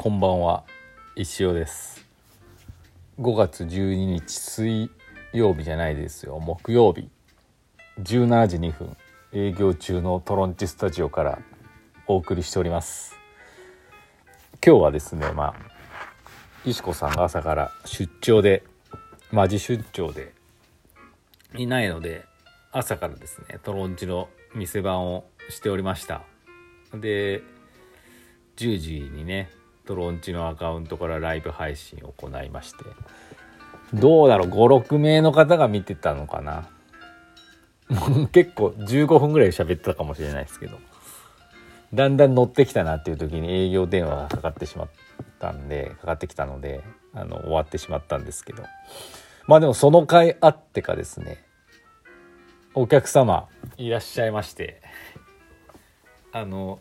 [0.00, 0.62] こんばんは。
[1.16, 2.06] 石尾です。
[3.18, 4.92] 5月12日水
[5.32, 6.38] 曜日じゃないですよ。
[6.38, 7.10] 木曜日。
[7.98, 8.96] 17時2分。
[9.32, 11.40] 営業中のトロンチスタジオから
[12.06, 13.16] お送りしております。
[14.64, 15.54] 今日はですねまあ
[16.64, 18.62] 石子さんが朝から出張で
[19.32, 20.32] マジ出張で
[21.56, 22.24] いないので
[22.70, 26.22] 朝からですねトロンチの店番をしておりました。
[26.94, 27.42] で
[28.58, 29.50] 10時にね
[29.88, 32.84] トロンチのアカウントからライブ配信を行いまして。
[33.94, 36.68] どうだろう？56名の方が見てたのかな？
[38.32, 40.78] 結構15分ぐらい喋ってたかもしれないですけど。
[41.94, 44.88] だんだん乗ってきたなっていう時に営業電話がかかってしまっ
[45.38, 46.82] たんでかかってきたので
[47.14, 48.64] あの終わってしまったんですけど。
[49.46, 51.42] まあでもその回あってかですね
[52.74, 54.82] お客様いらっしゃいまして。
[56.30, 56.78] あの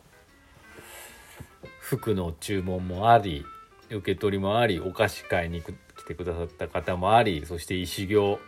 [1.87, 3.45] 服の注文もあり
[3.89, 5.73] 受け取りもありお菓子買いに来
[6.05, 8.39] てくださった方もありそして石行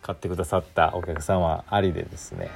[0.00, 2.48] 買ってくださったお客様ありでですね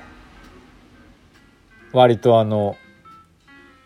[1.92, 2.79] 割とあの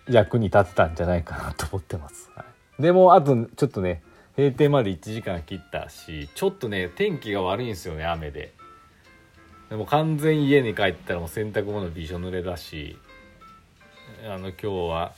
[0.09, 2.45] 役に立てたんじゃないかなと思ってます、は
[2.79, 4.05] い、でもあとちょっとね
[4.37, 8.53] 閉店まで1時間切ったしちょっとね天気が悪いんですよね雨で。
[9.69, 12.97] でも完全家に帰ったらもう洗濯物びしょ濡れだし
[14.25, 15.15] あの今日は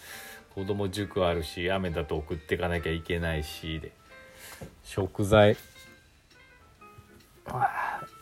[0.54, 3.92] 子供塾あるし雨だと送っていかなきゃいけないしで
[4.82, 5.56] 食材。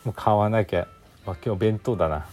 [0.05, 0.87] もう買わなきゃ、
[1.27, 2.27] まあ、今日弁当だな。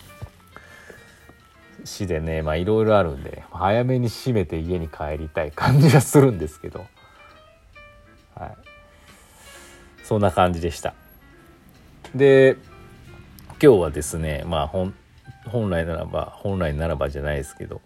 [1.85, 6.85] 市でねまあいろいろあるんで早めに閉めて家に帰りたい感じがするんですけど。
[8.35, 8.57] はい。
[10.03, 10.93] そんな感じでした。
[12.13, 12.57] で
[13.61, 14.93] 今日はですねまあ本
[15.47, 17.81] 本来ならば本来ならばじゃないですけど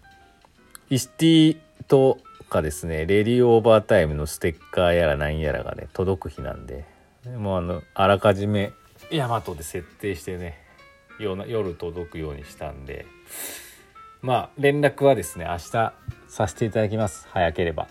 [0.90, 6.86] イスティとかですねレディオーバータイムのステッカーやら何やらがね届く日なんで
[7.38, 8.72] もうあのあらかじめ
[9.12, 10.60] ヤマトで設定してね
[11.20, 13.06] 夜届くようにしたんで
[14.22, 15.94] まあ連絡はですね明日
[16.28, 17.28] させていただきます。
[17.32, 17.88] 早ければ。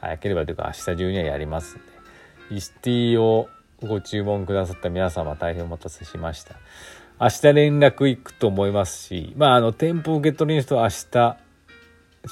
[0.00, 2.56] 早ければというか明日中にはやりますんで。
[2.56, 3.48] イスティを
[3.82, 6.56] ご注文くださった皆様大変お待たせしました。
[7.20, 11.36] 明日連絡行くと思いますしまああの店舗受け取りの人は明日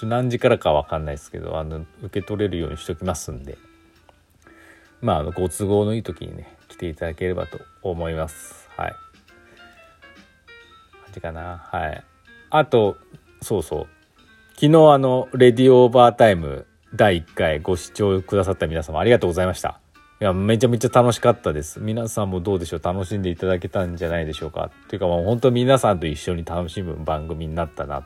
[0.03, 3.56] 何時からか分かんないですけどあの受け取れるようにしときますんで。
[5.00, 8.69] まああのご都合のいい時にね来ていただければと思います。
[8.77, 8.91] はい。
[11.05, 11.69] 感じかな。
[11.71, 12.05] はい。
[12.50, 12.97] あと
[13.43, 13.87] そうそう。
[14.55, 19.81] 昨日あのレディオーバータイム第1回ご視聴くださった皆様ありがとうございました。
[20.21, 21.81] いやめちゃめちゃ楽しかったです。
[21.81, 22.81] 皆さんもどうでしょう？
[22.82, 24.71] 楽しんでいただけたんじゃないでしょうか？
[24.84, 28.05] っていうかもう本当皆さんと一緒に楽しむ番組になったなっ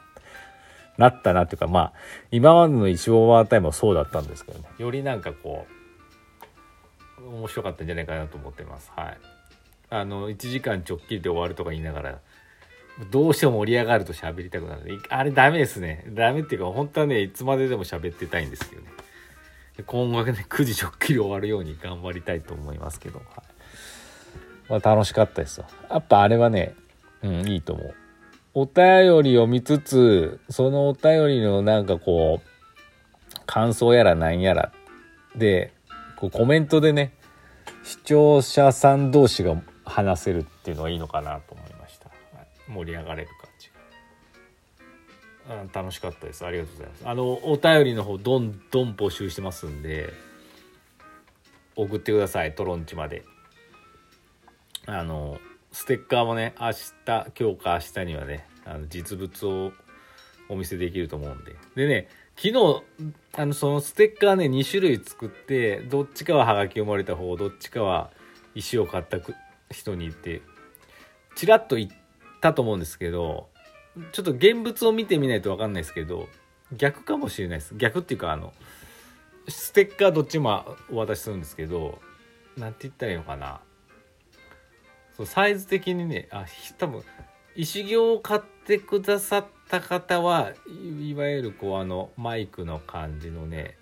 [0.98, 1.92] なったなっていうかまあ
[2.31, 4.66] 今までの一応ワータイムはそうだったんですけどね。
[4.78, 5.66] よりなんかこ
[7.20, 8.92] う面白かったんじゃないかなと思ってます。
[8.94, 9.19] はい。
[9.91, 12.19] あの1時間直近で終わるとか言いながら
[13.10, 15.00] どうしても盛り上がると喋りたくなる。
[15.08, 16.04] あれダメですね。
[16.10, 18.88] ダメっていうか本当はねいつまででも喋ってたいんですけどね。
[19.87, 23.26] 今後ね9時直近で終わるように頑張りたいと思いますけど、はい。
[24.69, 26.75] まあ、楽しかったですよやっぱあれはね
[27.22, 27.94] うんいいと思う。
[28.60, 34.72] お便りを見つつそのお便りのなんかこう感想やらなんやら
[35.36, 35.72] で
[36.16, 37.12] こうコメントでね
[37.84, 42.10] 視聴者さん同士が話せるっていうのがいいのかなと思いました、
[42.66, 43.70] 盛り上がれる感じ
[45.48, 46.44] が、楽しかったです。
[46.44, 47.08] ありがとうございます。
[47.08, 50.12] あのお便りの方どんどん募集してますんで
[51.76, 52.56] 送ってください。
[52.56, 53.22] トロンチまで。
[54.87, 55.38] あの
[55.78, 59.72] ステッカーもね明日今日か明日にはねあの実物を
[60.48, 61.54] お見せできると思うんで。
[61.76, 62.82] でね昨日
[63.36, 68.10] あのそのステッカーね2種類作ってどっちかはハガキをもれた方どっちかは
[68.56, 69.19] 石を買った
[69.70, 70.42] 人に言って
[71.36, 71.90] ちらっと言っ
[72.40, 73.48] たと思うんですけど
[74.10, 76.28] ちょっと現物を見てみないと分かんないですけど
[76.76, 77.76] 逆かもしれないです。
[77.76, 78.52] 逆っていうかあの
[79.46, 82.00] ステッカーどっちもお渡しするんですけど
[82.56, 83.60] 何て言ったらいいのかな。
[85.19, 86.47] そうサイズ的にねあ
[86.79, 87.03] 多分
[87.56, 90.53] 石行を買ってくださった方は
[91.03, 93.76] いわゆるこうあのマイクの感じのね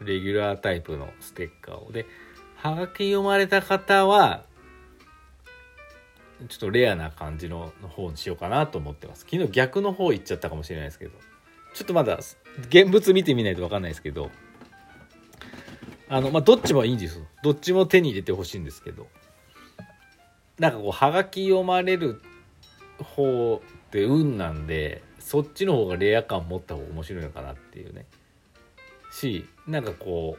[0.00, 1.92] レギュラータイプのステッカーを。
[1.92, 2.06] で
[2.56, 4.44] はがき読まれた方は
[6.48, 9.24] ちょっとレアな感じの方にしようかなと思ってます。
[9.30, 11.12] 昨日逆の方行っちゃったかもしれないですけど。
[11.74, 12.18] ちょっとまだ
[12.68, 14.30] 現物見てみないと分かんないですけど。
[16.08, 17.26] あのまあどっちもいいんですよ。
[17.44, 19.06] どっちも手に入れてほしいんですけど。
[20.58, 22.22] なんかこうはがき読まれる
[22.98, 28.06] 方って運なんでそっちの方がレア感持った方が面白いのかなっていうね。
[29.10, 30.36] しなんかこ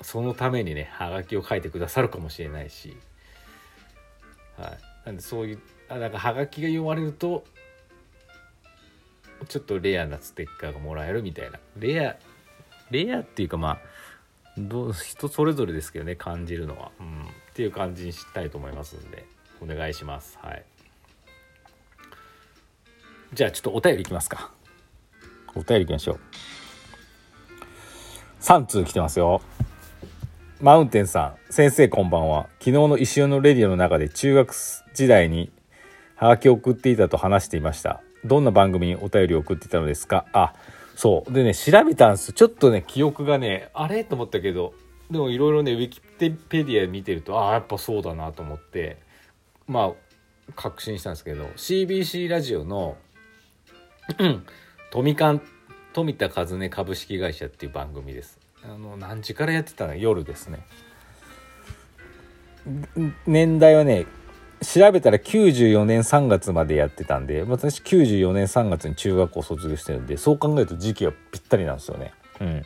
[0.00, 2.96] うそのためにねはがきを書いてくださるかもしれないし、
[4.58, 5.58] はい、なんでそういう
[5.88, 7.44] あなんかはがきが読まれると
[9.48, 11.58] ちょっとレアなステッカーがもらえるみたいな。
[11.76, 12.16] レア
[12.90, 13.78] レアっていうかまあ
[14.58, 19.26] ど人それぞれですけどね感じるのは、うん、っていう感じにしたいと思いますんで
[19.60, 20.38] お願いします。
[20.40, 20.64] はい。
[23.34, 24.50] じゃあちょっとお便りいきますか。
[25.54, 26.20] お便りいきましょう。
[28.40, 29.42] 3通来てますよ。
[30.60, 32.48] マウンテンさん先生こんばんは。
[32.58, 34.54] 昨日の石尾のレディオの中で中学
[34.94, 35.52] 時代に
[36.16, 38.00] ハガキを送っていたと話していました。
[38.24, 40.24] どんな番組にお便りを送っていたのですか？
[40.32, 40.54] あ
[40.96, 41.32] そう。
[41.32, 42.32] でね調べたんです。
[42.32, 44.04] ちょっとね記憶がねあれ？
[44.04, 44.72] と思ったけど
[45.12, 48.96] でもいろいろねウィキペディア見てるとああやっぱそうだなと思って
[49.68, 52.96] まあ確信したんですけど CBC ラジオの
[54.90, 55.40] 富館
[55.92, 58.38] 富田和音株式会社っていう番組です。
[58.64, 59.94] あの何時からやってたの？
[59.94, 60.66] 夜ですね。
[63.26, 64.06] 年代はね
[64.62, 72.12] 調べたら94年3月までやってたんで私94年3月に中学校卒業してるんでそう考えると時期はぴったりなんですよね。
[72.40, 72.62] うん。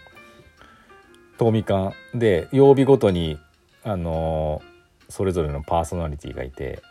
[1.39, 3.39] 東美館で曜日ごとに
[3.85, 4.63] あの、
[5.09, 6.83] それぞれのパーソナリティがいて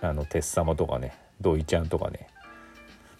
[0.00, 2.28] あの鉄様とかね土井ちゃんとかね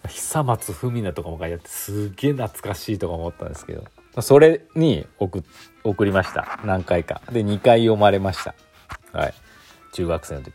[0.09, 3.85] 久松文奈とかも書いてあってすげえ懐かしいとか思ったんですけど
[4.23, 5.45] それに送
[5.85, 6.59] 送りました。
[6.65, 7.23] 何回か。
[7.31, 8.55] で2回読まれました。
[9.13, 9.35] はい。
[9.93, 10.53] 中学生の時。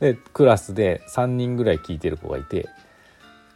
[0.00, 2.68] でクラスで3人ぐらい聞いてる子がいて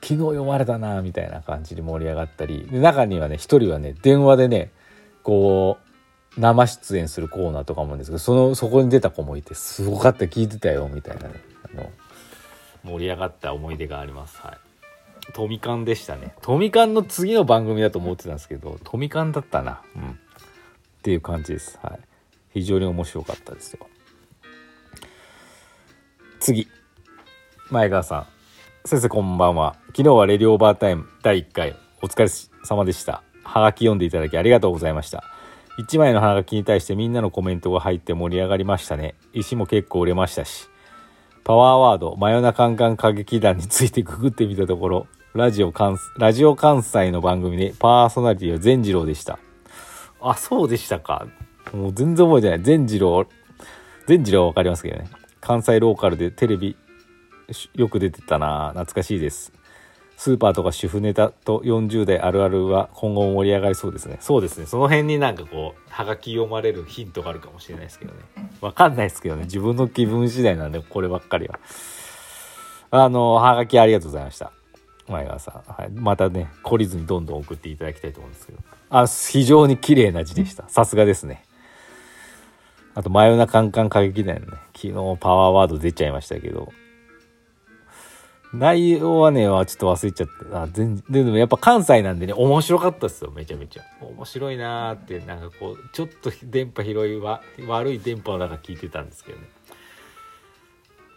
[0.03, 4.71] 昨日読まれたなみたいな感じで盛り上がったりで中にはね1人はね電話でね
[5.23, 5.90] こう
[6.37, 10.27] 生出演するコーナーとかもんですけどそのそこに出た子もいてすごかった。
[10.27, 11.35] 聞いてたよみたいなね。
[11.73, 11.91] あの
[12.85, 14.41] 盛り上がった思い出があります。
[14.41, 15.33] はい。
[15.33, 16.35] トミカンでしたね。
[16.43, 19.83] トミカンの次の番組だと思ってたんですけどトミカンだったな。
[19.97, 20.03] うん。
[20.11, 20.15] っ
[21.03, 21.79] ていう感じです。
[21.83, 22.01] はい。
[22.53, 23.87] 非常に面白かったですよ。
[26.39, 26.69] 次。
[27.71, 28.27] 前川さん。
[28.85, 29.77] 先生こんばんは。
[29.89, 31.77] 昨日はレディオーバータイム第1回。
[32.03, 32.29] お疲れ
[32.65, 33.23] 様でした。
[33.45, 35.25] はがき読んでいただきありがとうございました。
[35.81, 39.15] 1枚のはがきに対してみんなのコメントが入って盛り上がりましたね。
[39.33, 40.69] 石も結構売れましたし。
[41.43, 49.39] パワーワード真夜なカンカン歌劇団についてググってみたところラジオ関ラジオ関西の番組でパーソナリティは善次郎でした。
[50.21, 51.27] あそうでしたか。
[51.73, 52.63] もう全然覚えてない。
[52.63, 53.27] 善次郎
[54.07, 55.09] 善次郎は分かりますけどね。
[55.41, 56.77] 関西ローカルでテレビ
[57.75, 58.71] よく出てたな。
[58.71, 59.53] 懐かしいです
[60.21, 64.19] スーパーとか主婦ネタと40代あるあるは今後も盛り上がりそうですね。
[64.21, 64.67] そうですね。
[64.67, 68.21] その辺になんかこうはがき読まれるヒントがあるかもしれないですけどね。
[68.61, 69.45] わかんないですけどね。
[69.45, 71.59] 自分の気分次第なんでこればっかりは。
[72.91, 74.53] あのはがきありがとうございました。
[75.09, 78.59] 前川さん、はい、またね懲りずにどんどん送っていただきたいと思うんですけど。
[78.91, 80.69] あ非常に綺麗な字でした。
[80.69, 81.47] さすがですね。
[82.95, 86.75] あと、真夜中カンカン歌劇団のね、昨日パワーワード出ちゃいましたけど、
[88.53, 90.63] 内容はね、はちょっと忘れちゃった。
[90.63, 93.85] あ全然でもやっぱ関西なんでね、面白かったですよ、めちゃめちゃ。
[94.01, 99.49] 面白いなーって、なんかこう、ちょっと電波拾いは、悪い電波の中聞いてたんですけどね。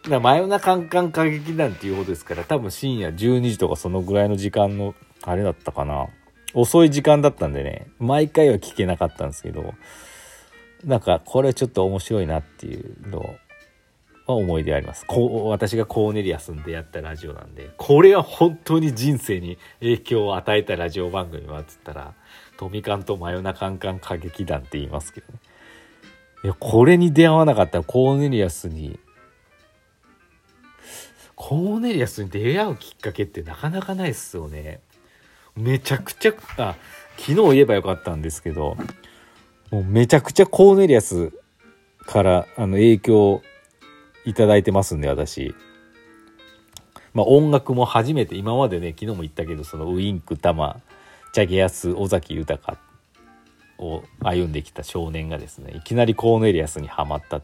[0.03, 6.07] だから真夜中カンカン歌劇団っていうことですから、多分深夜12時とかそのぐらいの時間の、あれだったかな。
[6.53, 9.73] 遅い時間だったんでね、毎回は聞けなかったんですけど、
[10.85, 13.35] なんかこれちょっと面白いなっていうのを
[14.25, 15.05] は思い出あります。
[15.05, 22.13] こう私がコーネリアスでやったラジオなんで、これは本当に人生に影響を与えたラジオ番組はっつったら、
[22.57, 25.39] トミカンと真夜中カンカン歌劇団って言いますけどね。
[26.43, 28.99] いや、これに出会わなかったらコーネリアスに、
[31.35, 34.79] コーネリアスに出会うきっかけってなかなかないっすよね。
[35.55, 36.75] めちゃくちゃ、あ、
[37.17, 38.77] 昨日言えばよかったんですけど、
[39.71, 41.31] もうめちゃくちゃコーネリアス
[42.05, 43.41] からあの影響
[44.25, 45.53] いただいてますんで私。
[47.13, 50.81] まあ、音楽も初めて今までね昨日も言ったけどそのウインク玉
[51.31, 52.77] チャゲヤス尾崎豊
[53.77, 57.41] を歩んできた少年がですねいきなりコーネリアスにはまった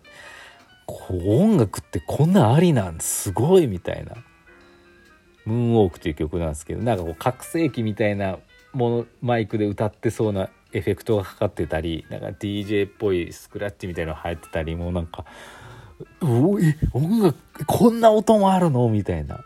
[1.09, 4.15] 音楽ってこんなありなんすごいみたいな
[5.45, 8.39] 「ムーンウォーク」という曲なんですけどなんかこう覚醒器みたいな
[8.73, 15.25] ものマイクで歌ってそうなエフェクトがかかってたりなんか DJ っぽいスクラッチみたいなのが入ってたりもうなんか
[16.21, 19.43] 「おえ音楽こんな音もあるの?」みたいな。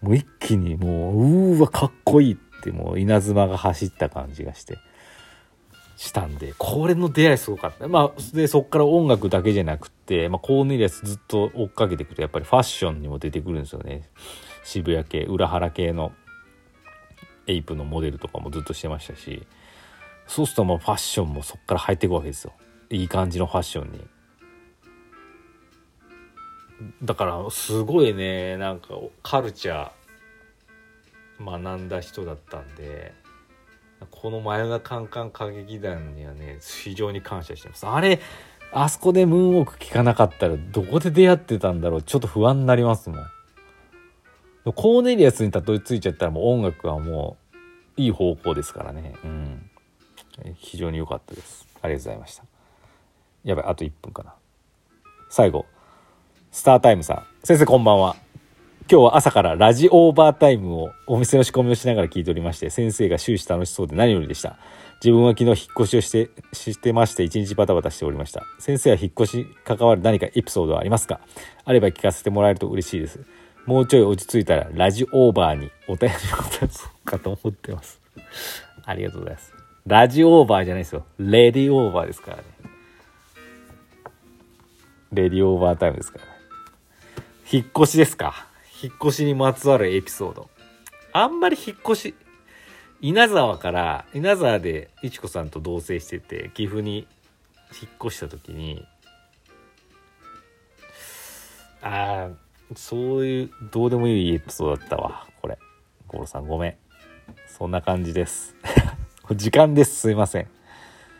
[0.00, 4.78] もう一気にもううわかっこいいってもう稲妻が走った感じがして
[5.96, 7.88] したんでこれの出会いすごかった。
[7.88, 14.08] まあでそっから音楽だけじゃなくて、まあ、コーネリアスずっと追っかけていくとやっぱりファッションにも出てくるんですよね。
[14.62, 16.12] 渋谷系裏原系の
[17.48, 19.44] エイプのモデルとかもずっとしてましたし。
[20.28, 22.52] そうするともうファッションもそっから入っていくわけですよ。
[22.90, 24.06] いい感じのファッションに。
[27.02, 28.88] だからすごいねなんか
[29.22, 33.12] カルチャー学んだ人だったんで
[34.10, 37.86] この真夜中カンカン歌劇団にはね非常に感謝してます。
[37.86, 38.20] あれ
[38.72, 44.72] あそこでムーンウォーク聞かなかったらどこで出会ってたんだろうちょっと不安になりますもん。
[44.74, 47.38] コーネリアスにたどり着いちゃったらもう音楽はも
[47.96, 49.14] ういい方向ですからね。
[49.24, 49.70] うん。
[50.54, 51.66] 非常に良かったです。
[51.80, 52.44] ありがとうございました。
[53.44, 54.34] やばいあと1分かな。
[55.30, 55.66] 最後。
[56.50, 57.26] スタータイムさん。
[57.44, 58.16] 先生こんばんは。
[58.90, 64.56] 今日は朝からラジオーバータイムをお店の仕込みをしながら聞いておりまして先生が終始楽しそうで何よりでした。
[65.04, 68.44] 自分は昨日引っ越しをしてしてまして一日バタバタしておりました。
[68.58, 71.20] 先生は引っ越し関わる何かエピソードはありますか？
[71.66, 73.20] あれば聞かせてもらえると嬉しいです。
[73.66, 78.00] もうちょい落ち着いたらラジオーバーにお便りを出そうかと思ってます。
[78.86, 79.52] ありがとうございます。
[79.86, 81.04] ラジオーバーじゃないですよ。
[81.18, 82.42] レディオーバーですからね。
[85.12, 86.37] レディオーバータイムですからね。
[87.50, 88.46] 引っ越しですか？
[88.82, 90.50] 引っ越しにまつわるエピソード。
[91.12, 92.14] あんまり引っ越し
[93.00, 97.06] 稲沢から稲沢でいちこさんと同棲してて岐阜に
[97.80, 98.84] 引っ越した時に
[101.80, 105.26] ああそういうどうでもいいエピソードだったわ。
[105.40, 105.58] これ。
[106.08, 106.76] 五郎さんごめん。
[107.46, 108.54] そんな感じです。
[109.34, 109.96] 時間です。
[110.00, 110.50] すいません。